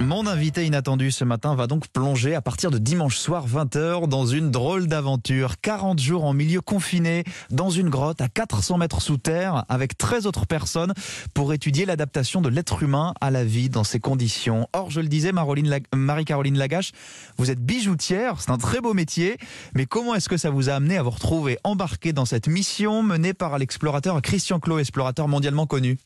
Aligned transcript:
Mon 0.00 0.26
invité 0.26 0.66
inattendu 0.66 1.10
ce 1.10 1.24
matin 1.24 1.54
va 1.54 1.66
donc 1.66 1.88
plonger 1.88 2.34
à 2.34 2.42
partir 2.42 2.70
de 2.70 2.76
dimanche 2.76 3.16
soir 3.16 3.48
20h 3.48 4.08
dans 4.08 4.26
une 4.26 4.50
drôle 4.50 4.88
d'aventure. 4.88 5.58
40 5.60 5.98
jours 5.98 6.24
en 6.24 6.34
milieu 6.34 6.60
confiné, 6.60 7.24
dans 7.50 7.70
une 7.70 7.88
grotte 7.88 8.20
à 8.20 8.28
400 8.28 8.76
mètres 8.76 9.00
sous 9.00 9.16
terre, 9.16 9.64
avec 9.70 9.96
13 9.96 10.26
autres 10.26 10.46
personnes 10.46 10.92
pour 11.32 11.54
étudier 11.54 11.86
l'adaptation 11.86 12.42
de 12.42 12.50
l'être 12.50 12.82
humain 12.82 13.14
à 13.22 13.30
la 13.30 13.42
vie 13.42 13.70
dans 13.70 13.84
ces 13.84 13.98
conditions. 13.98 14.68
Or, 14.74 14.90
je 14.90 15.00
le 15.00 15.08
disais, 15.08 15.32
Marie-Caroline 15.32 16.58
Lagache, 16.58 16.92
vous 17.38 17.50
êtes 17.50 17.60
bijoutière, 17.60 18.40
c'est 18.40 18.50
un 18.50 18.58
très 18.58 18.82
beau 18.82 18.92
métier, 18.92 19.38
mais 19.74 19.86
comment 19.86 20.14
est-ce 20.14 20.28
que 20.28 20.36
ça 20.36 20.50
vous 20.50 20.68
a 20.68 20.74
amené 20.74 20.98
à 20.98 21.02
vous 21.02 21.10
retrouver 21.10 21.58
embarqué 21.64 22.12
dans 22.12 22.26
cette 22.26 22.48
mission 22.48 23.02
menée 23.02 23.32
par 23.32 23.58
l'explorateur 23.58 24.20
Christian 24.20 24.60
Clot, 24.60 24.78
explorateur 24.78 25.26
mondialement 25.26 25.66
connu? 25.66 25.96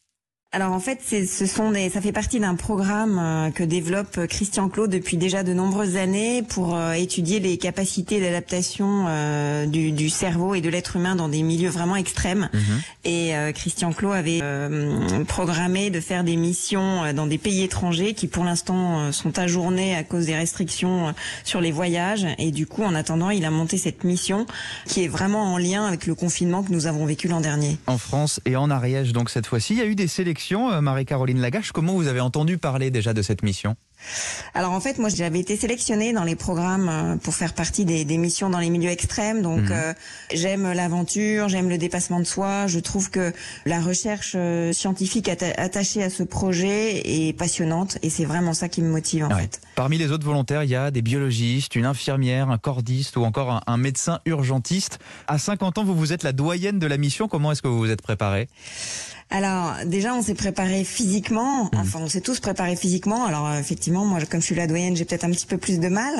Alors 0.53 0.73
en 0.73 0.80
fait, 0.80 0.98
ce 1.05 1.46
sont 1.46 1.71
des, 1.71 1.91
ça 1.91 2.01
fait 2.01 2.11
partie 2.11 2.41
d'un 2.41 2.57
programme 2.57 3.21
euh, 3.21 3.51
que 3.53 3.62
développe 3.62 4.19
euh, 4.19 4.27
Christian 4.27 4.69
Claude 4.69 4.91
depuis 4.91 5.16
déjà 5.16 5.45
de 5.45 5.55
nombreuses 5.55 5.95
années 5.95 6.42
pour 6.42 6.75
euh, 6.75 6.91
étudier 6.95 7.38
les 7.38 7.56
capacités 7.56 8.20
d'adaptation 8.20 9.06
du, 9.69 9.92
du, 9.92 10.11
cerveau 10.11 10.56
et 10.56 10.61
de 10.61 10.69
l'être 10.69 10.97
humain 10.97 11.15
dans 11.15 11.28
des 11.28 11.45
milieux 11.45 11.69
vraiment 11.69 11.95
extrêmes. 11.95 12.48
Mhm. 12.52 12.83
Et 13.05 13.33
Christian 13.55 13.92
Claude 13.92 14.15
avait 14.15 14.41
programmé 15.27 15.91
de 15.91 16.01
faire 16.01 16.25
des 16.25 16.37
missions 16.37 17.12
dans 17.14 17.27
des 17.27 17.39
pays 17.39 17.62
étrangers 17.62 18.14
qui 18.14 18.27
pour 18.27 18.45
l'instant 18.45 19.12
sont 19.12 19.39
ajournés 19.39 19.95
à 19.95 20.03
cause 20.05 20.27
des 20.27 20.37
restrictions 20.37 21.14
sur 21.45 21.61
les 21.61 21.73
voyages. 21.73 22.27
Et 22.39 22.51
du 22.51 22.67
coup, 22.67 22.83
en 22.83 22.95
attendant, 22.95 23.30
il 23.30 23.45
a 23.45 23.51
monté 23.51 23.78
cette 23.78 24.05
mission 24.05 24.47
qui 24.87 25.05
est 25.05 25.09
vraiment 25.09 25.55
en 25.55 25.59
lien 25.59 25.87
avec 25.87 26.06
le 26.06 26.14
confinement 26.14 26.62
que 26.62 26.73
nous 26.73 26.87
avons 26.87 27.06
vécu 27.06 27.28
l'an 27.28 27.41
dernier. 27.41 27.78
En 27.87 27.98
France 27.98 28.41
et 28.45 28.56
en 28.56 28.70
Ariège, 28.70 29.12
donc 29.12 29.30
cette 29.30 29.47
fois-ci, 29.47 29.75
il 29.75 29.78
y 29.78 29.83
a 29.83 29.87
eu 29.87 29.95
des 29.95 30.09
sélections 30.09 30.40
euh, 30.53 30.80
Marie-Caroline 30.80 31.41
Lagache. 31.41 31.73
Comment 31.73 31.95
vous 31.95 32.09
avez 32.09 32.21
entendu 32.21 32.59
parler 32.59 32.91
déjà 32.91 33.12
de 33.12 33.23
cette 33.23 33.43
mission? 33.43 33.77
Alors 34.55 34.73
en 34.73 34.81
fait, 34.81 34.99
moi 34.99 35.09
j'avais 35.09 35.41
été 35.41 35.57
sélectionnée 35.57 36.13
dans 36.13 36.25
les 36.25 36.37
programmes 36.37 36.89
euh, 36.89 37.17
pour 37.17 37.35
faire 37.35 37.55
partie 37.55 37.84
des, 37.84 38.05
missions 38.19 38.51
dans 38.51 38.59
les 38.59 38.70
milieux 38.70 38.91
extrêmes. 38.91 39.42
Donc 39.42 39.62
mhm. 39.62 39.73
euh, 39.73 39.92
j'aime 40.33 40.73
l'aventure, 40.73 41.48
j'aime 41.48 41.69
le 41.69 41.79
dépassement 41.79 42.20
de 42.20 42.25
soi. 42.25 42.67
Je 42.67 42.79
trouve 42.79 43.11
que 43.11 43.33
la 43.67 43.81
recherche 43.81 44.37
scientifique 44.73 45.29
attachée 45.29 46.03
à 46.03 46.11
ce 46.11 46.23
projet 46.23 47.03
est 47.05 47.33
passionnante 47.33 47.98
et 48.03 48.11
c'est 48.11 48.25
vraiment 48.25 48.55
ça 48.55 48.69
qui 48.69 48.83
me 48.83 48.91
motive 48.91 49.25
en 49.25 49.37
fait. 49.37 49.61
Parmi 49.75 49.98
les 49.98 50.11
autres 50.12 50.25
volontaires, 50.25 50.64
il 50.64 50.70
y 50.70 50.77
a 50.77 50.91
des 50.91 51.03
biologistes, 51.03 51.75
une 51.75 51.87
infirmière, 51.87 52.51
un 52.51 52.59
cordiste 52.59 53.17
ou 53.17 53.25
encore 53.25 53.51
un, 53.51 53.61
un 53.67 53.77
médecin 53.77 54.20
urgentiste. 54.27 54.98
À 55.27 55.39
50 55.39 55.79
ans, 55.79 55.85
vous 55.85 55.95
vous 55.95 56.12
êtes 56.12 56.23
la 56.23 56.33
doyenne 56.33 56.79
de 56.79 56.87
la 56.87 56.97
mission. 56.97 57.29
Comment 57.29 57.53
est-ce 57.53 57.62
que 57.62 57.69
vous 57.69 57.79
vous 57.79 57.91
êtes 57.91 58.03
préparée? 58.03 58.48
Alors 59.31 59.75
déjà, 59.87 60.14
on 60.14 60.23
s'est 60.23 60.35
préparé 60.35 60.83
physiquement. 60.83 61.64
Mmh. 61.64 61.69
Enfin, 61.77 62.01
on 62.03 62.09
s'est 62.09 62.20
tous 62.20 62.41
préparés 62.41 62.75
physiquement. 62.75 63.25
Alors 63.25 63.47
euh, 63.47 63.62
effectivement, 63.91 64.05
moi, 64.05 64.20
comme 64.30 64.41
je 64.41 64.46
suis 64.46 64.55
la 64.55 64.66
doyenne, 64.66 64.96
j'ai 64.96 65.05
peut-être 65.05 65.24
un 65.24 65.30
petit 65.30 65.46
peu 65.46 65.58
plus 65.58 65.80
de 65.80 65.88
mal. 65.88 66.14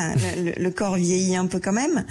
Le, 0.57 0.71
corps 0.71 0.97
vieillit 0.97 1.37
un 1.37 1.47
peu 1.47 1.61
quand 1.61 1.73
même. 1.73 2.05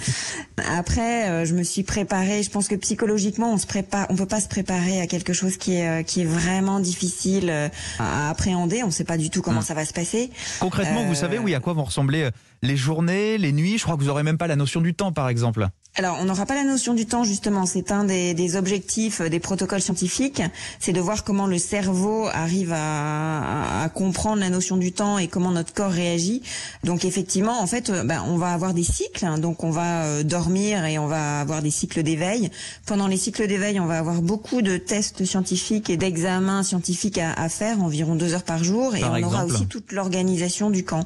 Après, 0.76 1.28
euh, 1.28 1.44
je 1.44 1.54
me 1.54 1.62
suis 1.62 1.82
préparée. 1.82 2.42
Je 2.42 2.50
pense 2.50 2.68
que 2.68 2.74
psychologiquement, 2.74 3.52
on 3.52 3.58
se 3.58 3.66
prépare. 3.66 4.06
On 4.10 4.16
peut 4.16 4.26
pas 4.26 4.40
se 4.40 4.48
préparer 4.48 5.00
à 5.00 5.06
quelque 5.06 5.32
chose 5.32 5.56
qui 5.56 5.74
est 5.74 5.88
euh, 5.88 6.02
qui 6.02 6.22
est 6.22 6.24
vraiment 6.24 6.80
difficile 6.80 7.52
à 7.98 8.30
appréhender. 8.30 8.82
On 8.82 8.86
ne 8.86 8.92
sait 8.92 9.04
pas 9.04 9.16
du 9.16 9.30
tout 9.30 9.42
comment 9.42 9.60
mmh. 9.60 9.64
ça 9.64 9.74
va 9.74 9.84
se 9.84 9.92
passer. 9.92 10.30
Concrètement, 10.60 11.04
vous 11.04 11.14
savez 11.14 11.38
oui 11.38 11.54
à 11.54 11.60
quoi 11.60 11.72
vont 11.72 11.84
ressembler 11.84 12.30
les 12.62 12.76
journées, 12.76 13.38
les 13.38 13.52
nuits? 13.52 13.78
Je 13.78 13.84
crois 13.84 13.96
que 13.96 14.02
vous 14.02 14.08
aurez 14.08 14.22
même 14.22 14.38
pas 14.38 14.46
la 14.46 14.56
notion 14.56 14.80
du 14.80 14.94
temps, 14.94 15.12
par 15.12 15.28
exemple. 15.28 15.68
Alors, 15.96 16.18
on 16.20 16.24
n'aura 16.24 16.46
pas 16.46 16.54
la 16.54 16.62
notion 16.62 16.94
du 16.94 17.04
temps, 17.04 17.24
justement. 17.24 17.66
C'est 17.66 17.90
un 17.90 18.04
des, 18.04 18.32
des, 18.32 18.54
objectifs 18.54 19.20
des 19.20 19.40
protocoles 19.40 19.82
scientifiques. 19.82 20.40
C'est 20.78 20.92
de 20.92 21.00
voir 21.00 21.24
comment 21.24 21.48
le 21.48 21.58
cerveau 21.58 22.28
arrive 22.32 22.72
à, 22.72 23.82
à, 23.82 23.88
comprendre 23.88 24.38
la 24.38 24.50
notion 24.50 24.76
du 24.76 24.92
temps 24.92 25.18
et 25.18 25.26
comment 25.26 25.50
notre 25.50 25.74
corps 25.74 25.90
réagit. 25.90 26.42
Donc, 26.84 27.04
effectivement, 27.04 27.60
en 27.60 27.66
fait, 27.66 27.90
euh, 27.90 28.04
ben, 28.04 28.22
on 28.28 28.36
va 28.36 28.52
avoir 28.52 28.72
des 28.72 28.84
cycles. 28.84 29.26
Donc, 29.40 29.64
on 29.64 29.70
va 29.70 30.04
euh, 30.04 30.22
dormir 30.22 30.84
et 30.84 30.96
on 31.00 31.08
va 31.08 31.40
avoir 31.40 31.60
des 31.60 31.72
cycles 31.72 32.04
d'éveil. 32.04 32.50
Pendant 32.86 33.08
les 33.08 33.16
cycles 33.16 33.48
d'éveil, 33.48 33.80
on 33.80 33.86
va 33.86 33.98
avoir 33.98 34.22
beaucoup 34.22 34.62
de 34.62 34.76
tests 34.76 35.24
scientifiques 35.24 35.90
et 35.90 35.96
d'examens 35.96 36.62
scientifiques 36.62 37.18
à, 37.18 37.32
à, 37.32 37.48
faire, 37.48 37.82
environ 37.82 38.14
deux 38.14 38.32
heures 38.32 38.44
par 38.44 38.62
jour. 38.62 38.94
Et 38.94 39.02
on 39.02 39.22
aura 39.24 39.44
aussi 39.44 39.66
toute 39.66 39.90
l'organisation 39.90 40.70
du 40.70 40.84
camp. 40.84 41.04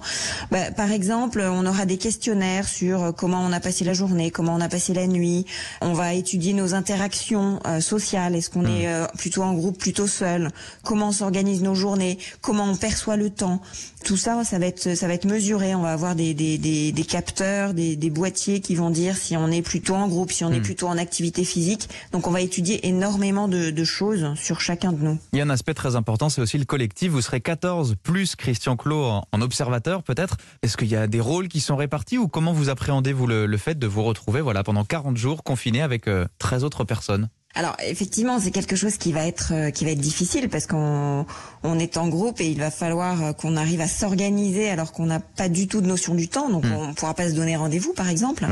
Ben, 0.51 0.75
par 0.75 0.93
exemple, 0.93 1.41
on 1.41 1.65
aura 1.65 1.87
des 1.87 1.97
questionnaires 1.97 2.69
sur 2.69 3.15
comment 3.17 3.41
on 3.41 3.53
a 3.53 3.61
passé 3.61 3.85
la 3.85 3.95
journée, 3.95 4.31
comment 4.31 4.55
on 4.55 4.61
a 4.61 4.74
passer 4.75 4.93
la 4.93 5.07
nuit. 5.07 5.47
On 5.83 5.93
va 5.93 6.15
étudier 6.15 6.53
nos 6.53 6.75
interactions 6.75 7.61
euh, 7.65 7.81
sociales. 7.81 8.35
Est-ce 8.35 8.51
qu'on 8.51 8.65
hmm. 8.65 8.77
est 8.77 8.89
euh, 8.89 9.07
plutôt 9.17 9.45
en 9.45 9.55
groupe, 9.55 9.79
plutôt 9.79 10.09
seul? 10.09 10.51
Comment 10.83 11.13
s'organisent 11.13 11.63
nos 11.63 11.77
journées? 11.77 12.19
Comment 12.41 12.65
on 12.65 12.75
perçoit 12.75 13.17
le 13.17 13.31
temps? 13.31 13.63
Tout 14.05 14.17
ça, 14.17 14.43
ça 14.43 14.59
va 14.59 14.67
être 14.67 14.97
ça 14.97 15.07
va 15.07 15.15
être 15.15 15.27
mesuré. 15.27 15.77
On 15.77 15.83
va 15.83 15.93
avoir 15.93 16.17
des 16.17 16.35
des, 16.35 16.59
des, 16.59 16.91
des 16.91 17.05
capteurs, 17.05 17.73
des, 17.73 17.95
des, 17.95 18.11
boîtiers 18.11 18.61
qui 18.61 18.75
vont 18.75 18.91
dire 18.91 19.17
si 19.17 19.37
on 19.37 19.49
est 19.49 19.63
plutôt 19.63 19.95
en 19.95 20.09
groupe, 20.09 20.33
si 20.33 20.45
on 20.45 20.51
est 20.51 20.59
hmm. 20.59 20.63
plutôt 20.63 20.89
en 20.89 20.99
activité 20.99 21.45
physique. 21.45 21.89
Donc 22.11 22.27
on 22.27 22.33
va 22.33 22.41
étudier 22.41 22.89
énormément 22.89 23.47
de, 23.47 23.71
de 23.71 23.85
choses 23.85 24.35
sur 24.35 24.61
chacun 24.61 24.91
de 24.93 24.99
nous. 24.99 25.19
Il 25.33 25.39
y 25.39 25.41
a 25.41 25.45
un 25.45 25.51
aspect 25.51 25.73
très 25.73 25.95
important, 25.95 26.29
c'est 26.31 26.41
aussi 26.41 26.59
le 26.59 26.65
collectif. 26.65 27.13
Vous 27.13 27.23
serez 27.23 27.41
14 27.41 27.95
plus 28.03 28.35
Christian 28.35 28.77
Clot 28.77 29.05
en, 29.05 29.29
en 29.31 29.41
observateur 29.41 30.03
peut-être. 30.03 30.37
Est-ce 30.63 30.77
qu'il 30.77 30.89
y 30.89 30.97
a 30.97 31.07
des 31.07 31.21
rôles 31.21 31.47
qui 31.47 31.61
sont 31.61 31.77
répartis 31.77 32.19
ou 32.19 32.27
comment 32.27 32.53
vous 32.53 32.71
appréhendez-vous 32.71 33.29
le, 33.29 33.47
le 33.47 33.57
fait 33.57 33.79
de 33.79 33.87
vous 33.87 34.03
retrouver? 34.03 34.41
Voilà 34.41 34.64
pendant 34.65 34.85
40 34.85 35.17
jours 35.17 35.45
confiné 35.45 35.83
avec 35.83 36.09
13 36.39 36.63
euh, 36.63 36.67
autres 36.67 36.85
personnes 36.85 37.29
alors 37.57 37.77
effectivement, 37.87 38.41
c'est 38.41 38.51
quelque 38.51 38.75
chose 38.75 38.97
qui 38.97 39.13
va 39.13 39.27
être 39.27 39.53
euh, 39.53 39.71
qui 39.71 39.85
va 39.85 39.93
être 39.93 40.01
difficile 40.01 40.49
parce 40.49 40.67
qu'on 40.67 41.25
on 41.63 41.79
est 41.79 41.97
en 41.97 42.09
groupe 42.09 42.41
et 42.41 42.51
il 42.51 42.59
va 42.59 42.73
falloir 42.73 43.23
euh, 43.23 43.33
qu'on 43.33 43.57
arrive 43.57 43.81
à 43.81 43.87
s'organiser 43.87 44.69
alors 44.69 44.91
qu'on 44.91 45.07
n'a 45.07 45.21
pas 45.21 45.49
du 45.49 45.69
tout 45.69 45.81
de 45.81 45.87
notion 45.87 46.17
du 46.17 46.29
temps, 46.29 46.51
donc 46.51 46.65
hmm. 46.65 46.73
on 46.73 46.89
ne 46.89 46.93
pourra 46.95 47.15
pas 47.15 47.29
se 47.29 47.35
donner 47.35 47.55
rendez-vous 47.55 47.93
par 47.93 48.09
exemple. 48.09 48.45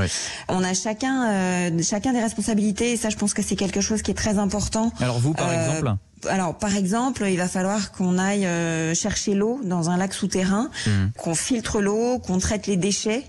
On 0.49 0.63
a 0.63 0.73
chacun 0.73 1.73
chacun 1.83 2.13
des 2.13 2.21
responsabilités 2.21 2.93
et 2.93 2.97
ça, 2.97 3.11
je 3.11 3.17
pense 3.17 3.35
que 3.35 3.43
c'est 3.43 3.57
quelque 3.57 3.81
chose 3.81 4.03
qui 4.03 4.13
est 4.13 4.15
très 4.15 4.39
important. 4.39 4.93
Alors 5.01 5.19
vous, 5.19 5.33
par 5.33 5.53
exemple 5.53 5.97
alors, 6.31 6.57
par 6.57 6.77
exemple, 6.77 7.25
il 7.29 7.37
va 7.37 7.49
falloir 7.49 7.91
qu'on 7.91 8.17
aille 8.17 8.47
chercher 8.95 9.35
l'eau 9.35 9.61
dans 9.65 9.91
un 9.91 9.97
lac 9.97 10.15
souterrain, 10.15 10.71
hmm. 10.87 11.09
qu'on 11.19 11.35
filtre 11.35 11.81
l'eau, 11.81 12.21
qu'on 12.21 12.39
traite 12.39 12.69
les 12.69 12.77
déchets. 12.77 13.25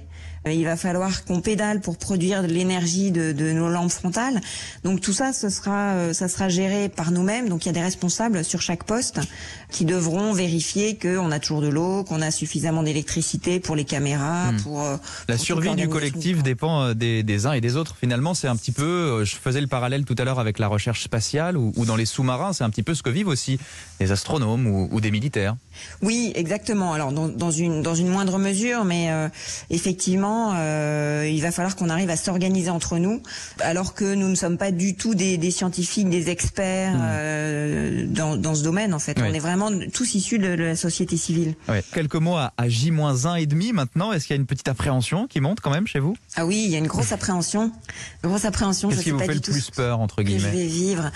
Euh, 0.48 0.52
il 0.52 0.66
va 0.66 0.76
falloir 0.76 1.24
qu'on 1.26 1.42
pédale 1.42 1.80
pour 1.81 1.98
produire 1.98 2.42
de 2.42 2.48
l'énergie 2.48 3.12
de, 3.12 3.31
de, 3.31 3.52
nos 3.52 3.70
lampes 3.70 3.92
frontales. 3.92 4.42
Donc 4.84 5.02
tout 5.02 5.14
ça, 5.14 5.34
ce 5.34 5.50
sera, 5.50 5.94
euh, 5.94 6.14
ça 6.14 6.28
sera 6.28 6.50
géré 6.50 6.90
par 6.90 7.12
nous-mêmes. 7.12 7.50
Donc 7.50 7.66
il 7.66 7.68
y 7.68 7.70
a 7.70 7.74
des 7.74 7.81
responsables 7.81 8.44
sur 8.44 8.62
chaque 8.62 8.84
poste 8.84 9.20
qui 9.72 9.86
devront 9.86 10.34
vérifier 10.34 10.98
qu'on 10.98 11.31
a 11.31 11.40
toujours 11.40 11.62
de 11.62 11.68
l'eau, 11.68 12.04
qu'on 12.04 12.22
a 12.22 12.31
suffisamment 12.31 12.84
d'électricité 12.84 13.59
pour 13.59 13.76
les 13.76 13.86
caméras. 13.86 14.52
Hmm. 14.52 14.62
Pour 14.62 14.84
euh, 14.84 14.98
la 15.28 15.38
survie 15.38 15.76
du 15.76 15.88
collectif 15.88 16.44
dépend 16.44 16.94
des, 16.94 17.24
des, 17.24 17.46
uns 17.46 17.54
et 17.54 17.62
des 17.62 17.75
autres. 17.75 17.96
Finalement, 18.00 18.34
c'est 18.34 18.48
un 18.48 18.56
petit 18.56 18.72
peu. 18.72 19.24
Je 19.24 19.36
faisais 19.36 19.62
le 19.62 19.68
parallèle 19.68 20.06
tout 20.06 20.16
à 20.18 20.24
l'heure 20.24 20.40
avec 20.40 20.60
la 20.60 20.68
recherche 20.68 21.04
spatiale 21.04 21.58
ou, 21.58 21.72
ou 21.75 21.86
dans 21.86 21.96
les 21.96 22.06
sous-marins. 22.06 22.54
C'est 22.54 22.64
un 22.64 22.70
petit 22.70 22.84
peu 22.84 22.94
ce 22.94 23.04
que 23.04 23.10
vivent 23.10 23.28
aussi 23.28 23.60
des 24.00 24.12
astronomes 24.12 24.68
ou, 24.68 24.90
ou 24.92 25.02
des 25.02 25.12
militaires. 25.12 25.56
Oui, 26.02 26.31
exactement. 26.36 26.94
Alors 26.94 27.12
dans, 27.12 27.28
dans, 27.28 27.52
une 27.52 27.81
dans 27.81 27.96
une 27.96 28.10
moindre 28.10 28.38
mesure, 28.38 28.84
mais 28.84 29.10
effectivement 29.70 30.32
euh, 30.55 31.29
il 31.29 31.41
va 31.41 31.51
falloir 31.51 31.75
qu'on 31.75 31.89
arrive 31.89 32.09
à 32.09 32.16
s'organiser 32.16 32.69
entre 32.69 32.97
nous, 32.97 33.21
alors 33.59 33.94
que 33.94 34.13
nous 34.16 34.27
ne 34.27 34.35
sommes 34.35 34.57
pas 34.57 34.71
du 34.71 34.95
tout 34.95 35.16
des, 35.16 35.51
scientifiques, 35.51 36.09
des 36.09 36.29
experts 36.29 36.95
hmm. 36.95 37.01
euh, 37.03 38.05
dans, 38.07 38.55
ce 38.55 38.63
domaine. 38.63 38.94
En 38.94 38.99
fait, 38.99 39.19
on 39.19 39.33
est 39.33 39.39
vraiment 39.39 39.71
tous 39.94 40.16
issus 40.16 40.39
de, 40.39 40.47
la 40.47 40.75
société 40.75 41.17
civile. 41.17 41.55
Quelques 41.94 42.16
mots 42.16 42.38
à, 42.38 42.51
J-1 42.67 43.39
et 43.39 43.45
demi 43.45 43.73
maintenant. 43.73 44.11
Est-ce 44.11 44.27
qu'il 44.27 44.35
y 44.35 44.38
a 44.38 44.41
une 44.41 44.47
petite 44.47 44.67
appréhension 44.67 45.27
qui 45.27 45.39
monte 45.39 45.59
quand 45.61 45.71
même 45.71 45.88
chez 45.88 45.99
vous? 45.99 46.16
Ah 46.35 46.45
oui, 46.45 46.63
il 46.65 46.71
y 46.71 46.75
a 46.75 46.79
une 46.79 46.88
grosse 46.88 47.11
appréhension. 47.11 47.71
Une 48.23 48.29
grosse 48.29 48.45
appréhension. 48.45 48.89
Qu'est-ce 48.89 49.03
qui 49.03 49.11
vous 49.11 49.19
fait 49.19 49.33
le 49.33 49.39
plus 49.39 49.69
peur 49.71 50.00
entre 50.00 50.23
guillemets 50.23 50.39
je 50.39 50.47
vais 50.47 50.65
vivre. 50.65 51.11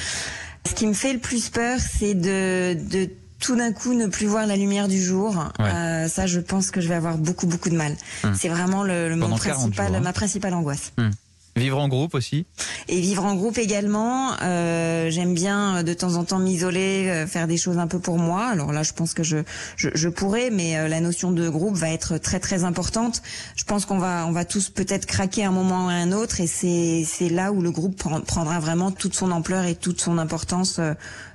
Ce 0.68 0.74
qui 0.74 0.88
me 0.88 0.94
fait 0.94 1.14
le 1.14 1.20
plus 1.20 1.50
peur, 1.50 1.80
c'est 1.80 2.14
de, 2.14 2.74
de 2.90 3.10
tout 3.40 3.56
d'un 3.56 3.72
coup 3.72 3.94
ne 3.94 4.08
plus 4.08 4.28
voir 4.28 4.48
la 4.48 4.56
lumière 4.56 4.88
du 4.88 5.02
jour, 5.02 5.44
euh, 5.60 6.08
ça 6.08 6.28
je 6.28 6.40
pense 6.40 6.72
que 6.72 6.82
je 6.82 6.88
vais 6.88 6.96
avoir 6.96 7.18
beaucoup 7.18 7.48
beaucoup 7.48 7.70
de 7.70 7.76
mal. 7.76 7.96
Hum. 8.24 8.34
C'est 8.40 8.50
vraiment 8.50 8.84
le, 8.84 9.16
mon 9.16 9.36
principal, 9.36 9.96
hein. 9.96 10.00
ma 10.00 10.14
principale 10.14 10.54
angoisse. 10.54 10.92
Hum. 10.98 11.12
Vivre 11.58 11.80
en 11.80 11.88
groupe 11.88 12.14
aussi? 12.14 12.46
Et 12.88 13.02
vivre 13.02 13.26
en 13.26 13.36
groupe 13.36 13.58
également. 13.58 14.34
Euh, 14.44 15.10
J'aime 15.10 15.34
bien 15.34 15.78
euh, 15.78 15.84
de 15.84 15.94
temps 15.94 16.14
en 16.14 16.24
temps 16.24 16.38
m'isoler, 16.38 17.08
euh, 17.08 17.28
faire 17.28 17.48
des 17.48 17.58
choses 17.58 17.80
un 17.80 17.88
peu 17.88 18.00
pour 18.00 18.20
moi. 18.20 18.46
Alors 18.46 18.72
là, 18.72 18.84
je 18.84 18.94
pense 18.94 19.16
que 19.16 19.24
je, 19.24 19.38
je, 19.76 19.90
je 19.94 20.10
pourrais, 20.10 20.52
mais 20.52 20.78
euh, 20.78 20.88
la 20.88 21.02
notion 21.02 21.32
de 21.32 21.50
groupe 21.50 21.76
va 21.76 21.90
être 21.90 22.20
très 22.20 22.40
très 22.40 22.64
importante. 22.64 23.24
Je 23.56 23.64
pense 23.64 23.86
qu'on 23.86 23.98
va 23.98 24.26
on 24.28 24.32
va 24.32 24.46
tous 24.46 24.70
peut-être 24.70 25.08
craquer 25.08 25.46
un 25.46 25.52
moment 25.52 25.88
ou 25.88 25.90
un 25.90 26.12
autre, 26.12 26.42
et 26.42 26.48
c'est 26.48 27.04
c'est 27.08 27.30
là 27.30 27.52
où 27.52 27.62
le 27.62 27.72
groupe 27.72 27.96
prendra 27.96 28.60
vraiment 28.60 28.92
toute 28.92 29.16
son 29.16 29.32
ampleur 29.32 29.66
et 29.66 29.74
toute 29.76 30.00
son 30.00 30.20
importance 30.20 30.80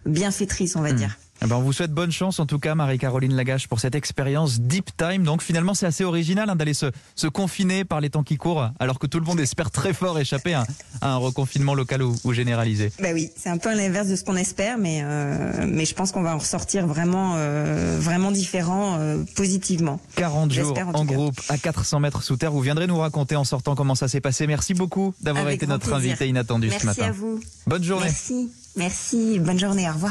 bienfaitrice, 0.07 0.77
on 0.77 0.83
va 0.83 0.93
hmm. 0.93 0.97
dire. 0.97 1.19
Eh 1.45 1.49
ben, 1.49 1.57
on 1.57 1.63
vous 1.63 1.73
souhaite 1.73 1.91
bonne 1.91 2.13
chance 2.13 2.39
en 2.39 2.47
tout 2.47 2.61
cas, 2.61 2.77
Marie-Caroline 2.77 3.35
Lagache, 3.35 3.67
pour 3.67 3.81
cette 3.81 3.97
expérience 3.97 4.61
Deep 4.61 4.97
Time. 4.97 5.25
Donc 5.25 5.43
finalement, 5.43 5.75
c'est 5.75 5.87
assez 5.87 6.05
original 6.05 6.49
hein, 6.49 6.55
d'aller 6.55 6.75
se, 6.75 6.87
se, 7.17 7.27
confiner 7.27 7.85
par 7.85 8.01
les 8.01 8.11
temps 8.11 8.23
qui 8.23 8.37
courent, 8.37 8.71
alors 8.79 9.01
que 9.01 9.09
tout 9.09 9.19
le 9.19 9.27
monde 9.27 9.41
espère 9.41 9.73
très 9.73 9.93
fort 9.93 10.21
échapper 10.21 10.55
à, 10.55 10.65
à 11.01 11.15
un 11.15 11.17
reconfinement 11.17 11.75
local 11.75 12.03
ou, 12.03 12.15
ou 12.23 12.33
généralisé. 12.33 12.93
Ben 13.01 13.13
oui, 13.13 13.31
c'est 13.37 13.49
un 13.49 13.59
peu 13.59 13.75
l'inverse 13.75 14.07
de 14.07 14.15
ce 14.15 14.23
qu'on 14.23 14.37
espère, 14.37 14.79
mais, 14.79 15.01
euh, 15.03 15.67
mais 15.67 15.85
je 15.85 15.95
pense 15.95 16.13
qu'on 16.13 16.23
va 16.23 16.37
en 16.37 16.39
ressortir 16.39 16.87
vraiment, 16.87 17.35
euh, 17.37 17.99
vraiment 17.99 18.31
différent 18.31 18.99
euh, 19.01 19.25
positivement. 19.35 19.99
40 20.15 20.53
jours 20.53 20.79
en, 20.95 21.01
en 21.01 21.05
groupe 21.05 21.41
à 21.49 21.59
400 21.59 21.99
mètres 21.99 22.23
sous 22.23 22.37
terre. 22.37 22.53
Vous 22.53 22.61
viendrez 22.61 22.87
nous 22.87 22.99
raconter 22.99 23.35
en 23.35 23.45
sortant 23.45 23.75
comment 23.75 23.97
ça 23.97 24.07
s'est 24.07 24.21
passé. 24.21 24.47
Merci 24.47 24.75
beaucoup 24.75 25.13
d'avoir 25.21 25.49
été 25.49 25.67
notre 25.67 25.89
plaisir. 25.89 26.11
invité 26.11 26.29
inattendu 26.29 26.69
Merci 26.69 26.83
ce 26.83 26.87
matin. 26.87 27.07
à 27.07 27.11
vous. 27.11 27.41
Bonne 27.67 27.83
journée. 27.83 28.07
Merci. 28.07 28.51
Merci. 28.77 29.39
Bonne 29.39 29.59
journée. 29.59 29.89
Au 29.89 29.93
revoir. 29.93 30.11